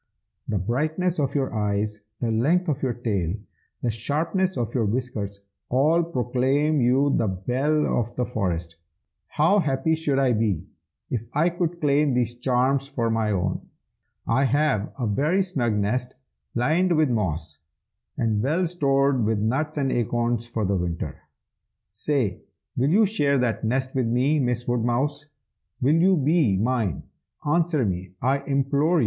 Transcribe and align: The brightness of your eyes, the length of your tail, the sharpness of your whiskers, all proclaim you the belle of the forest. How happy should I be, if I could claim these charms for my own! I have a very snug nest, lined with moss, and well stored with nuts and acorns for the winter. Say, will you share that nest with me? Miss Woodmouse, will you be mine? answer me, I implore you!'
The 0.47 0.57
brightness 0.57 1.19
of 1.19 1.35
your 1.35 1.53
eyes, 1.53 2.01
the 2.21 2.31
length 2.31 2.67
of 2.67 2.81
your 2.81 2.95
tail, 2.95 3.35
the 3.83 3.91
sharpness 3.91 4.57
of 4.57 4.73
your 4.73 4.85
whiskers, 4.85 5.41
all 5.69 6.01
proclaim 6.01 6.81
you 6.81 7.13
the 7.15 7.27
belle 7.27 7.85
of 7.85 8.15
the 8.15 8.25
forest. 8.25 8.77
How 9.27 9.59
happy 9.59 9.93
should 9.93 10.17
I 10.17 10.33
be, 10.33 10.65
if 11.11 11.27
I 11.35 11.49
could 11.49 11.79
claim 11.79 12.15
these 12.15 12.33
charms 12.33 12.87
for 12.87 13.11
my 13.11 13.29
own! 13.31 13.69
I 14.25 14.45
have 14.45 14.91
a 14.97 15.05
very 15.05 15.43
snug 15.43 15.75
nest, 15.75 16.15
lined 16.55 16.97
with 16.97 17.11
moss, 17.11 17.59
and 18.17 18.41
well 18.41 18.65
stored 18.65 19.23
with 19.23 19.37
nuts 19.37 19.77
and 19.77 19.91
acorns 19.91 20.47
for 20.47 20.65
the 20.65 20.77
winter. 20.77 21.21
Say, 21.91 22.41
will 22.75 22.89
you 22.89 23.05
share 23.05 23.37
that 23.37 23.63
nest 23.63 23.93
with 23.93 24.07
me? 24.07 24.39
Miss 24.39 24.67
Woodmouse, 24.67 25.27
will 25.79 25.93
you 26.01 26.17
be 26.17 26.57
mine? 26.57 27.03
answer 27.47 27.85
me, 27.85 28.13
I 28.19 28.39
implore 28.45 28.97
you!' 28.99 28.99